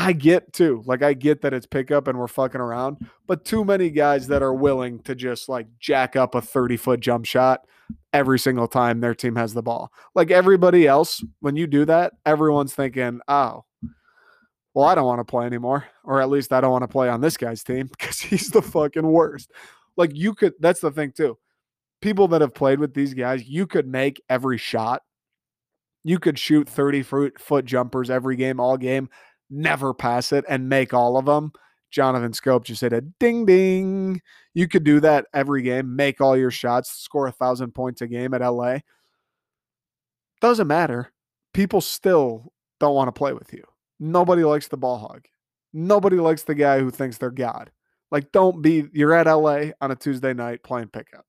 [0.00, 0.82] I get too.
[0.86, 4.42] Like I get that it's pickup and we're fucking around, but too many guys that
[4.42, 7.66] are willing to just like jack up a 30 foot jump shot
[8.14, 9.92] every single time their team has the ball.
[10.14, 13.66] Like everybody else, when you do that, everyone's thinking, oh,
[14.72, 15.84] well, I don't want to play anymore.
[16.02, 18.62] Or at least I don't want to play on this guy's team because he's the
[18.62, 19.52] fucking worst.
[19.98, 21.36] Like you could, that's the thing too.
[22.00, 25.02] People that have played with these guys, you could make every shot.
[26.04, 29.10] You could shoot 30 foot jumpers every game, all game
[29.50, 31.52] never pass it and make all of them.
[31.90, 34.22] Jonathan Schoop just hit a ding ding.
[34.54, 38.06] You could do that every game, make all your shots, score a thousand points a
[38.06, 38.78] game at LA.
[40.40, 41.12] Doesn't matter.
[41.52, 43.64] People still don't want to play with you.
[43.98, 45.26] Nobody likes the ball hog.
[45.72, 47.70] Nobody likes the guy who thinks they're God.
[48.10, 51.24] Like, don't be, you're at LA on a Tuesday night playing pickup.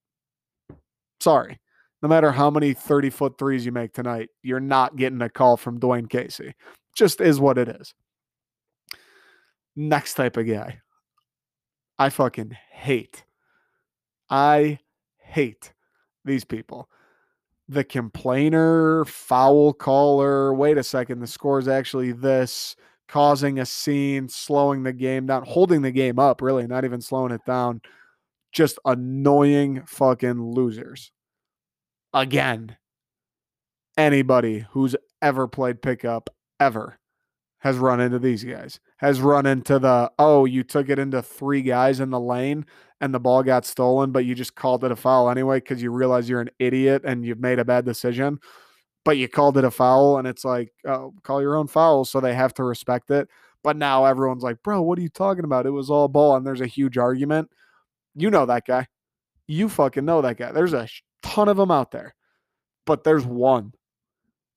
[1.19, 1.59] Sorry.
[2.01, 5.57] No matter how many 30 foot threes you make tonight, you're not getting a call
[5.57, 6.55] from Dwane Casey.
[6.95, 7.93] Just is what it is.
[9.83, 10.79] Next type of guy.
[11.97, 13.23] I fucking hate.
[14.29, 14.77] I
[15.17, 15.73] hate
[16.23, 16.87] these people.
[17.67, 22.75] The complainer, foul caller, wait a second, the score is actually this,
[23.07, 27.31] causing a scene, slowing the game down, holding the game up, really, not even slowing
[27.31, 27.81] it down.
[28.51, 31.11] Just annoying fucking losers.
[32.13, 32.77] Again,
[33.97, 36.99] anybody who's ever played pickup, ever,
[37.61, 41.61] has run into these guys, has run into the, oh, you took it into three
[41.61, 42.65] guys in the lane
[42.99, 45.91] and the ball got stolen, but you just called it a foul anyway because you
[45.91, 48.39] realize you're an idiot and you've made a bad decision,
[49.05, 52.03] but you called it a foul and it's like, oh, call your own foul.
[52.03, 53.29] So they have to respect it.
[53.63, 55.67] But now everyone's like, bro, what are you talking about?
[55.67, 57.47] It was all ball and there's a huge argument.
[58.15, 58.87] You know that guy.
[59.45, 60.51] You fucking know that guy.
[60.51, 60.87] There's a
[61.21, 62.15] ton of them out there,
[62.87, 63.73] but there's one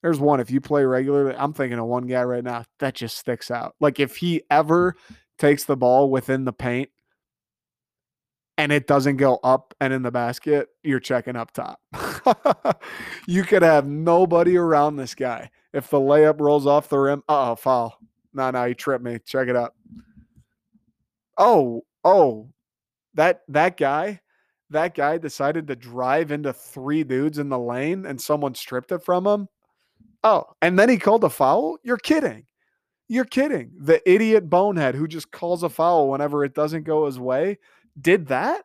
[0.05, 0.39] there's one.
[0.39, 3.75] If you play regularly, I'm thinking of one guy right now that just sticks out.
[3.81, 4.97] Like if he ever
[5.39, 6.91] takes the ball within the paint
[8.59, 11.81] and it doesn't go up and in the basket, you're checking up top.
[13.27, 15.49] you could have nobody around this guy.
[15.73, 17.97] If the layup rolls off the rim, uh oh, foul.
[18.35, 19.21] No, no, he tripped me.
[19.25, 19.75] Check it up.
[21.39, 22.51] Oh, oh,
[23.15, 24.21] that that guy,
[24.69, 29.03] that guy decided to drive into three dudes in the lane and someone stripped it
[29.03, 29.49] from him.
[30.25, 31.79] Oh, and then he called a foul?
[31.83, 32.47] You're kidding.
[33.09, 33.73] You're kidding.
[33.79, 37.59] The idiot bonehead who just calls a foul whenever it doesn't go his way
[38.01, 38.65] did that?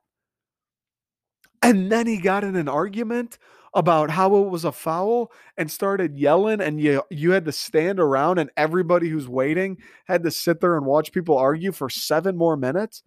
[1.62, 3.38] And then he got in an argument
[3.74, 8.00] about how it was a foul and started yelling and you you had to stand
[8.00, 12.36] around and everybody who's waiting had to sit there and watch people argue for 7
[12.36, 13.04] more minutes?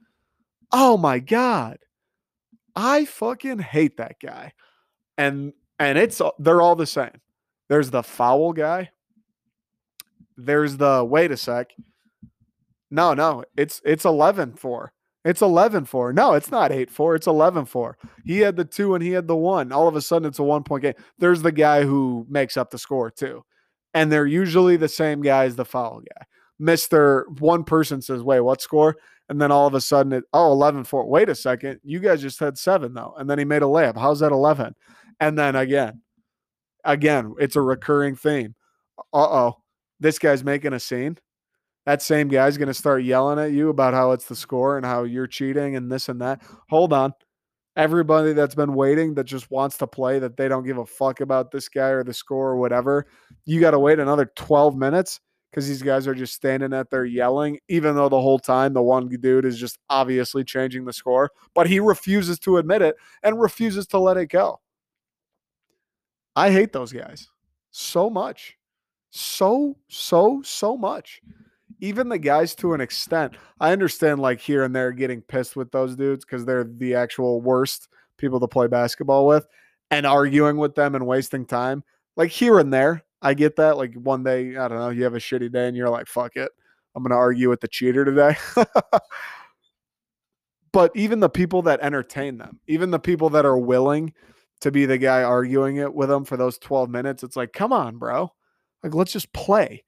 [0.70, 1.78] Oh my god.
[2.76, 4.52] I fucking hate that guy.
[5.18, 7.20] And and it's they're all the same.
[7.72, 8.90] There's the foul guy.
[10.36, 11.72] There's the wait a sec.
[12.90, 14.92] No, no, it's it's 11 4.
[15.24, 16.12] It's 11 4.
[16.12, 17.14] No, it's not 8 4.
[17.14, 17.96] It's 11 4.
[18.26, 19.72] He had the two and he had the one.
[19.72, 20.92] All of a sudden, it's a one point game.
[21.16, 23.42] There's the guy who makes up the score, too.
[23.94, 26.26] And they're usually the same guy as the foul guy.
[26.60, 27.24] Mr.
[27.40, 28.96] One person says, Wait, what score?
[29.30, 31.06] And then all of a sudden, it, oh, 11 4.
[31.06, 31.80] Wait a second.
[31.82, 33.14] You guys just had seven, though.
[33.16, 33.96] And then he made a layup.
[33.96, 34.74] How's that 11?
[35.20, 36.02] And then again,
[36.84, 38.54] again, it's a recurring theme.
[39.12, 39.56] Uh oh,
[40.00, 41.18] this guy's making a scene
[41.86, 44.86] that same guy's going to start yelling at you about how it's the score and
[44.86, 46.40] how you're cheating and this and that.
[46.70, 47.12] Hold on.
[47.74, 51.20] Everybody that's been waiting that just wants to play, that they don't give a fuck
[51.20, 53.06] about this guy or the score or whatever,
[53.46, 57.04] you got to wait another 12 minutes because these guys are just standing at there
[57.04, 61.30] yelling, even though the whole time the one dude is just obviously changing the score,
[61.54, 64.60] but he refuses to admit it and refuses to let it go.
[66.34, 67.28] I hate those guys
[67.70, 68.56] so much.
[69.10, 71.20] So, so, so much
[71.82, 73.34] even the guys to an extent.
[73.60, 77.40] I understand like here and there getting pissed with those dudes because they're the actual
[77.40, 79.46] worst people to play basketball with
[79.90, 81.82] and arguing with them and wasting time.
[82.16, 83.76] Like here and there, I get that.
[83.76, 86.36] Like one day, I don't know, you have a shitty day and you're like, fuck
[86.36, 86.52] it.
[86.94, 88.36] I'm going to argue with the cheater today.
[90.72, 94.12] but even the people that entertain them, even the people that are willing
[94.62, 97.72] to be the guy arguing it with them for those 12 minutes, it's like, come
[97.72, 98.32] on, bro.
[98.82, 99.84] Like, let's just play.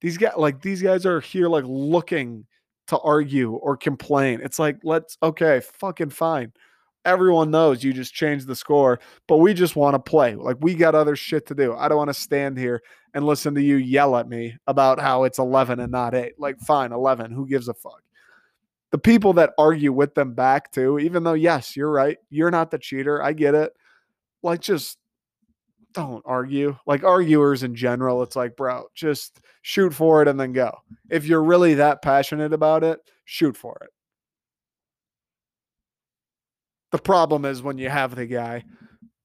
[0.00, 2.46] These guys, like these guys, are here like looking
[2.88, 4.40] to argue or complain.
[4.42, 6.52] It's like, let's okay, fucking fine.
[7.06, 10.34] Everyone knows you just changed the score, but we just want to play.
[10.34, 11.74] Like we got other shit to do.
[11.74, 12.82] I don't want to stand here
[13.12, 16.32] and listen to you yell at me about how it's 11 and not 8.
[16.38, 18.02] Like fine, 11, who gives a fuck?
[18.90, 22.70] The people that argue with them back too, even though yes, you're right, you're not
[22.70, 23.22] the cheater.
[23.22, 23.72] I get it.
[24.44, 24.98] Like just
[25.94, 26.76] don't argue.
[26.86, 30.72] Like arguers in general, it's like, bro, just shoot for it and then go.
[31.10, 33.90] If you're really that passionate about it, shoot for it.
[36.92, 38.64] The problem is when you have the guy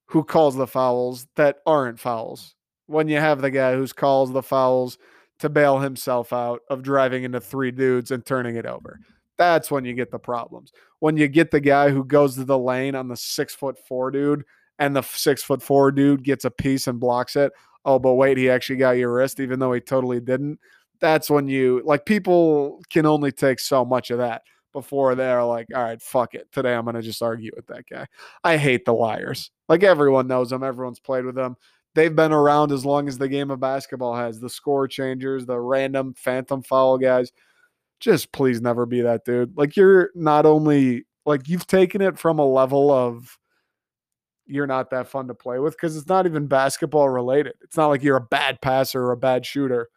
[0.05, 2.55] who calls the fouls that aren't fouls.
[2.87, 4.97] When you have the guy who calls the fouls
[5.39, 8.99] to bail himself out of driving into three dudes and turning it over.
[9.37, 10.71] That's when you get the problems.
[10.99, 14.11] When you get the guy who goes to the lane on the six foot four
[14.11, 14.43] dude
[14.79, 17.51] and the six foot four dude gets a piece and blocks it.
[17.85, 20.59] Oh, but wait, he actually got your wrist, even though he totally didn't.
[20.99, 24.41] That's when you like people can only take so much of that
[24.73, 26.51] before they're like, all right, fuck it.
[26.51, 28.07] Today I'm gonna just argue with that guy.
[28.43, 29.51] I hate the liars.
[29.67, 31.55] Like everyone knows them, everyone's played with them.
[31.95, 34.39] They've been around as long as the game of basketball has.
[34.39, 37.31] The score changers, the random phantom foul guys.
[37.99, 39.57] Just please never be that dude.
[39.57, 43.38] Like you're not only like you've taken it from a level of
[44.49, 47.53] you're not that fun to play with because it's not even basketball related.
[47.61, 49.89] It's not like you're a bad passer or a bad shooter.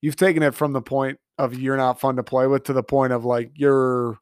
[0.00, 2.82] You've taken it from the point of you're not fun to play with to the
[2.82, 4.18] point of like you're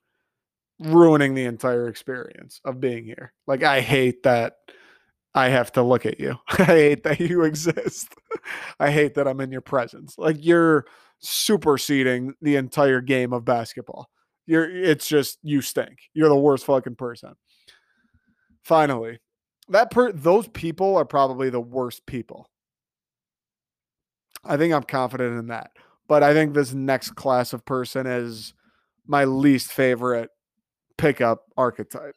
[0.79, 3.33] ruining the entire experience of being here.
[3.47, 4.55] Like I hate that
[5.35, 6.37] I have to look at you.
[6.49, 8.15] I hate that you exist.
[8.79, 10.17] I hate that I'm in your presence.
[10.19, 10.85] Like you're
[11.21, 14.11] superseding the entire game of basketball.
[14.47, 15.99] You're it's just you stink.
[16.15, 17.35] You're the worst fucking person.
[18.63, 19.19] Finally,
[19.69, 22.49] that per those people are probably the worst people.
[24.45, 25.71] I think I'm confident in that.
[26.09, 28.55] But I think this next class of person is
[29.07, 30.31] my least favorite
[30.99, 32.15] pickup archetype.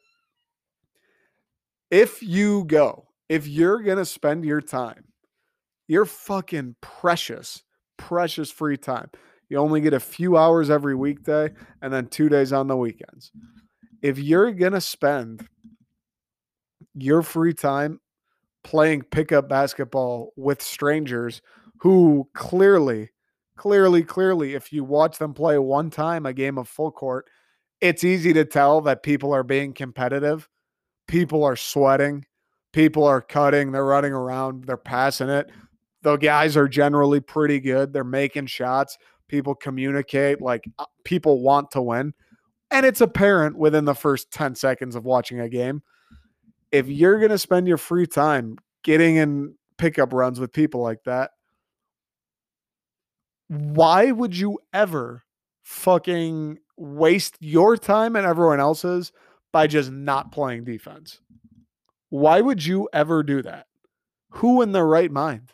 [1.90, 5.04] If you go, if you're going to spend your time,
[5.88, 7.62] your fucking precious,
[7.96, 9.10] precious free time.
[9.48, 13.30] You only get a few hours every weekday and then two days on the weekends.
[14.02, 15.48] If you're going to spend
[16.96, 18.00] your free time
[18.64, 21.40] playing pickup basketball with strangers
[21.78, 23.10] who clearly,
[23.56, 27.28] clearly, clearly, if you watch them play one time a game of full court,
[27.80, 30.48] it's easy to tell that people are being competitive.
[31.06, 32.24] People are sweating.
[32.72, 33.72] People are cutting.
[33.72, 34.64] They're running around.
[34.64, 35.50] They're passing it.
[36.02, 37.92] The guys are generally pretty good.
[37.92, 38.96] They're making shots.
[39.28, 40.40] People communicate.
[40.40, 42.14] Like uh, people want to win.
[42.70, 45.82] And it's apparent within the first 10 seconds of watching a game
[46.76, 51.02] if you're going to spend your free time getting in pickup runs with people like
[51.04, 51.30] that,
[53.48, 55.24] why would you ever
[55.62, 59.10] fucking waste your time and everyone else's
[59.54, 61.20] by just not playing defense?
[62.10, 63.66] Why would you ever do that?
[64.30, 65.52] Who in their right mind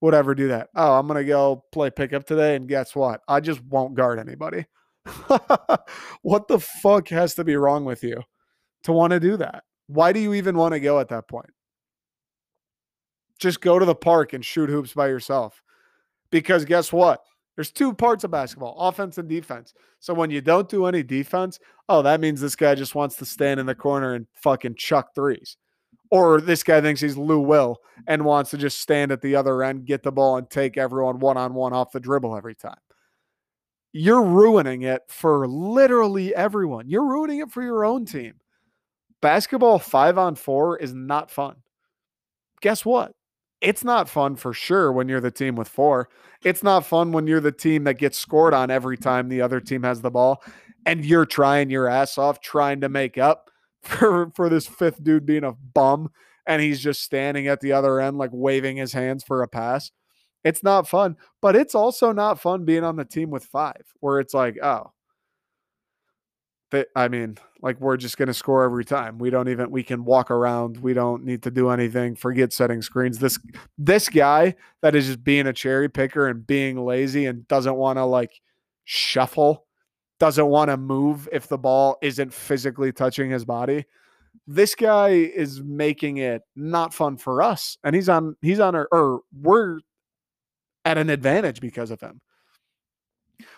[0.00, 0.70] would ever do that?
[0.74, 2.56] Oh, I'm going to go play pickup today.
[2.56, 3.20] And guess what?
[3.28, 4.66] I just won't guard anybody.
[6.22, 8.20] what the fuck has to be wrong with you
[8.82, 9.62] to want to do that?
[9.90, 11.50] Why do you even want to go at that point?
[13.40, 15.62] Just go to the park and shoot hoops by yourself.
[16.30, 17.22] Because guess what?
[17.56, 19.74] There's two parts of basketball offense and defense.
[19.98, 23.24] So when you don't do any defense, oh, that means this guy just wants to
[23.24, 25.56] stand in the corner and fucking chuck threes.
[26.10, 29.62] Or this guy thinks he's Lou Will and wants to just stand at the other
[29.62, 32.78] end, get the ball, and take everyone one on one off the dribble every time.
[33.92, 36.88] You're ruining it for literally everyone.
[36.88, 38.39] You're ruining it for your own team.
[39.22, 41.56] Basketball five on four is not fun.
[42.60, 43.12] Guess what?
[43.60, 46.08] It's not fun for sure when you're the team with four.
[46.42, 49.60] It's not fun when you're the team that gets scored on every time the other
[49.60, 50.42] team has the ball
[50.86, 53.50] and you're trying your ass off trying to make up
[53.82, 56.10] for for this fifth dude being a bum
[56.46, 59.90] and he's just standing at the other end like waving his hands for a pass.
[60.42, 64.20] It's not fun, but it's also not fun being on the team with 5 where
[64.20, 64.90] it's like, oh,
[66.70, 69.18] that I mean, like we're just going to score every time.
[69.18, 70.78] We don't even we can walk around.
[70.78, 72.16] We don't need to do anything.
[72.16, 73.18] Forget setting screens.
[73.18, 73.38] This
[73.78, 77.98] this guy that is just being a cherry picker and being lazy and doesn't want
[77.98, 78.40] to like
[78.84, 79.66] shuffle,
[80.18, 83.84] doesn't want to move if the ball isn't physically touching his body.
[84.46, 87.78] This guy is making it not fun for us.
[87.84, 89.80] And he's on he's on our or we're
[90.84, 92.20] at an advantage because of him.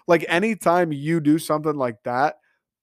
[0.07, 2.37] Like anytime you do something like that,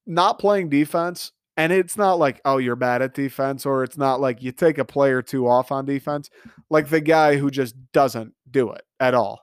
[0.09, 4.19] not playing defense, and it's not like, oh, you're bad at defense, or it's not
[4.19, 6.29] like you take a play or two off on defense,
[6.69, 9.41] like the guy who just doesn't do it at all.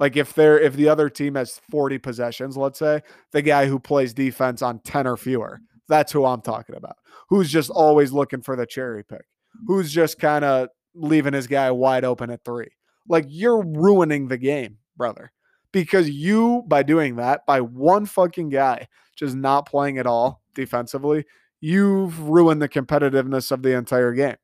[0.00, 3.78] Like if they're if the other team has 40 possessions, let's say, the guy who
[3.78, 6.96] plays defense on 10 or fewer, that's who I'm talking about.
[7.28, 9.24] Who's just always looking for the cherry pick.
[9.66, 12.66] Who's just kind of leaving his guy wide open at 3.
[13.08, 15.32] Like you're ruining the game, brother.
[15.72, 21.24] Because you by doing that, by one fucking guy just not playing at all defensively,
[21.60, 24.36] you've ruined the competitiveness of the entire game.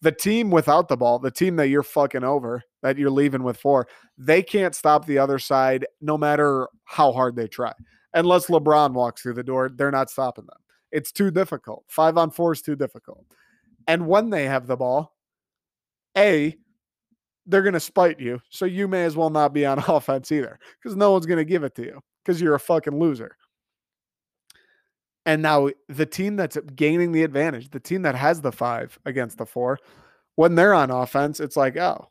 [0.00, 3.56] The team without the ball, the team that you're fucking over, that you're leaving with
[3.56, 7.72] four, they can't stop the other side no matter how hard they try.
[8.14, 10.58] Unless LeBron walks through the door, they're not stopping them.
[10.92, 11.84] It's too difficult.
[11.88, 13.26] Five on four is too difficult.
[13.86, 15.16] And when they have the ball,
[16.16, 16.56] A,
[17.48, 18.40] they're going to spite you.
[18.50, 21.44] So you may as well not be on offense either because no one's going to
[21.44, 23.36] give it to you because you're a fucking loser.
[25.26, 29.38] And now the team that's gaining the advantage, the team that has the five against
[29.38, 29.78] the four,
[30.36, 32.08] when they're on offense, it's like, oh,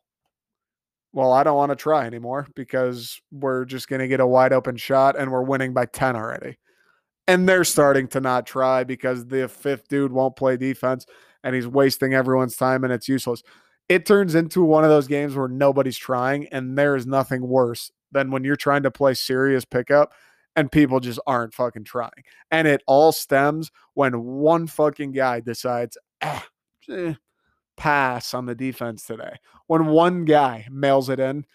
[1.14, 4.54] well, I don't want to try anymore because we're just going to get a wide
[4.54, 6.58] open shot and we're winning by 10 already.
[7.28, 11.06] And they're starting to not try because the fifth dude won't play defense
[11.44, 13.42] and he's wasting everyone's time and it's useless.
[13.90, 17.92] It turns into one of those games where nobody's trying and there is nothing worse
[18.12, 20.14] than when you're trying to play serious pickup
[20.56, 22.24] and people just aren't fucking trying.
[22.52, 26.46] And it all stems when one fucking guy decides, ah,
[26.90, 27.14] eh,
[27.78, 29.38] pass on the defense today.
[29.68, 31.46] When one guy mails it in,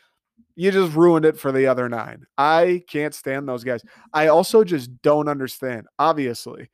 [0.54, 2.26] you just ruined it for the other nine.
[2.38, 3.82] I can't stand those guys.
[4.12, 5.86] I also just don't understand.
[5.98, 6.70] Obviously,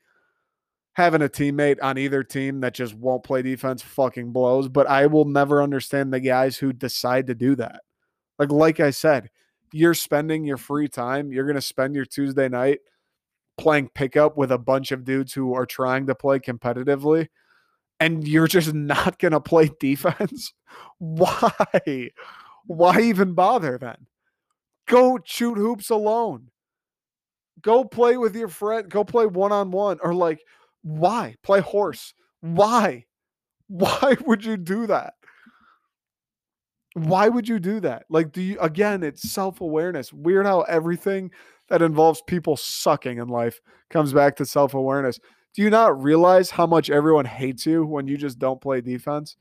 [0.98, 5.06] having a teammate on either team that just won't play defense fucking blows, but I
[5.06, 7.82] will never understand the guys who decide to do that.
[8.36, 9.30] Like like I said,
[9.72, 12.80] you're spending your free time, you're going to spend your Tuesday night
[13.56, 17.28] playing pickup with a bunch of dudes who are trying to play competitively
[18.00, 20.52] and you're just not going to play defense.
[20.98, 22.10] Why?
[22.66, 24.08] Why even bother then?
[24.88, 26.50] Go shoot hoops alone.
[27.62, 28.88] Go play with your friend.
[28.88, 29.98] Go play one on one.
[30.02, 30.40] Or like,
[30.88, 31.34] why?
[31.42, 32.14] Play horse.
[32.40, 33.04] Why?
[33.70, 35.12] Why would you do that?
[36.94, 38.06] Why would you do that?
[38.08, 40.10] Like, do you, again, it's self awareness.
[40.10, 41.30] Weird how everything
[41.68, 43.60] that involves people sucking in life
[43.90, 45.20] comes back to self awareness.
[45.54, 49.36] Do you not realize how much everyone hates you when you just don't play defense?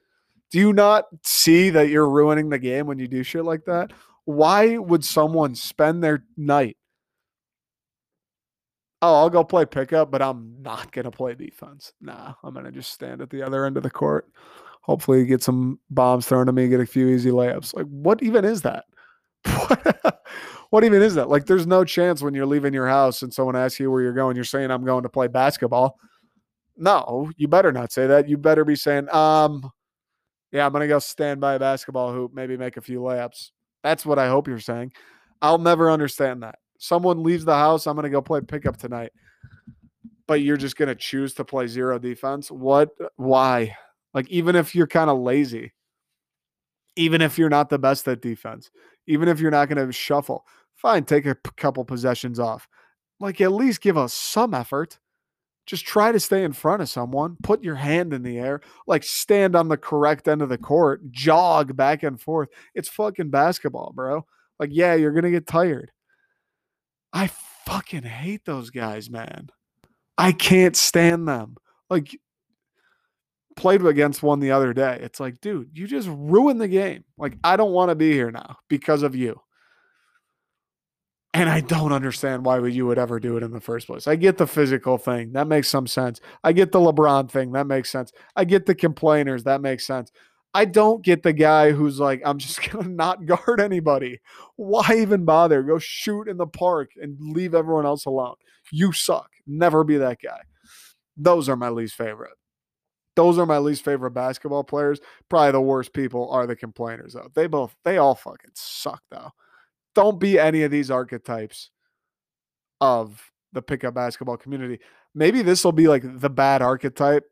[0.52, 3.94] Do you not see that you're ruining the game when you do shit like that?
[4.26, 6.76] Why would someone spend their night?
[9.02, 11.94] Oh, I'll go play pickup, but I'm not going to play defense.
[12.02, 14.28] Nah, I'm going to just stand at the other end of the court
[14.88, 17.74] hopefully get some bombs thrown at me, get a few easy layups.
[17.76, 18.86] Like, what even is that?
[20.70, 21.30] what even is that?
[21.30, 24.14] Like, there's no chance when you're leaving your house and someone asks you where you're
[24.14, 26.00] going, you're saying, I'm going to play basketball.
[26.78, 28.30] No, you better not say that.
[28.30, 29.70] You better be saying, um,
[30.52, 33.52] yeah, I'm going to go stand by a basketball hoop, maybe make a few layups.
[33.84, 34.94] That's what I hope you're saying.
[35.42, 36.60] I'll never understand that.
[36.78, 39.12] Someone leaves the house, I'm going to go play pickup tonight.
[40.28, 42.52] but you're just going to choose to play zero defense.
[42.52, 42.90] What?
[43.16, 43.76] Why?
[44.14, 45.74] Like, even if you're kind of lazy,
[46.96, 48.70] even if you're not the best at defense,
[49.08, 52.68] even if you're not going to shuffle, fine, take a p- couple possessions off.
[53.20, 55.00] Like, at least give us some effort.
[55.66, 59.04] Just try to stay in front of someone, put your hand in the air, like
[59.04, 62.48] stand on the correct end of the court, jog back and forth.
[62.74, 64.26] It's fucking basketball, bro.
[64.60, 65.92] Like, yeah, you're going to get tired.
[67.18, 67.32] I
[67.66, 69.50] fucking hate those guys, man.
[70.20, 71.56] I can't stand them.
[71.90, 72.16] Like,
[73.56, 75.00] played against one the other day.
[75.02, 77.06] It's like, dude, you just ruined the game.
[77.18, 79.42] Like, I don't want to be here now because of you.
[81.34, 84.08] And I don't understand why you would ever do it in the first place.
[84.08, 85.34] I get the physical thing.
[85.34, 86.22] That makes some sense.
[86.44, 87.54] I get the LeBron thing.
[87.54, 88.12] That makes sense.
[88.36, 89.44] I get the complainers.
[89.46, 90.12] That makes sense.
[90.58, 94.20] I don't get the guy who's like, I'm just going to not guard anybody.
[94.56, 95.62] Why even bother?
[95.62, 98.34] Go shoot in the park and leave everyone else alone.
[98.72, 99.30] You suck.
[99.46, 100.40] Never be that guy.
[101.16, 102.34] Those are my least favorite.
[103.16, 105.00] Those are my least favorite basketball players.
[105.30, 107.30] Probably the worst people are the complainers, though.
[107.36, 109.34] They both, they all fucking suck, though.
[109.94, 111.70] Don't be any of these archetypes
[112.82, 114.80] of the pickup basketball community.
[115.14, 117.26] Maybe this will be like the bad archetype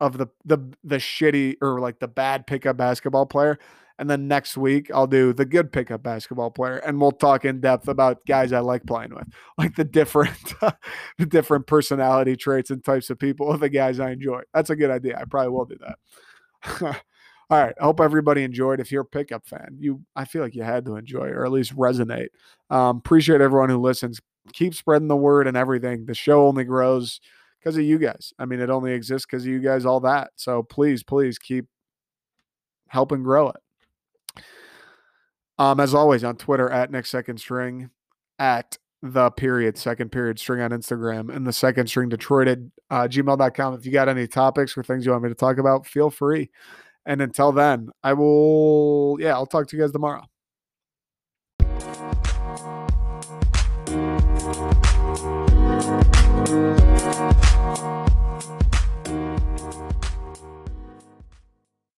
[0.00, 3.58] of the the the shitty or like the bad pickup basketball player.
[3.98, 7.60] And then next week I'll do the good pickup basketball player and we'll talk in
[7.60, 9.28] depth about guys I like playing with.
[9.58, 10.54] Like the different
[11.18, 14.42] the different personality traits and types of people the guys I enjoy.
[14.54, 15.18] That's a good idea.
[15.20, 17.02] I probably will do that.
[17.50, 17.74] All right.
[17.80, 18.78] I hope everybody enjoyed.
[18.80, 21.52] If you're a pickup fan, you I feel like you had to enjoy or at
[21.52, 22.28] least resonate.
[22.70, 24.20] Um, appreciate everyone who listens.
[24.54, 26.06] Keep spreading the word and everything.
[26.06, 27.20] The show only grows
[27.60, 28.32] because of you guys.
[28.38, 30.30] I mean, it only exists because of you guys, all that.
[30.36, 31.66] So please, please keep
[32.88, 34.44] helping grow it.
[35.58, 37.90] Um, as always, on Twitter at next second string,
[38.38, 42.58] at the period second period string on Instagram, and the second string Detroit at
[42.90, 43.74] uh, gmail.com.
[43.74, 46.50] If you got any topics or things you want me to talk about, feel free.
[47.06, 50.29] And until then, I will, yeah, I'll talk to you guys tomorrow.